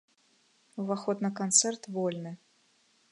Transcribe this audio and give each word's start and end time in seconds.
Уваход 0.83 1.17
на 1.27 1.31
канцэрт 1.41 1.81
вольны. 1.99 2.31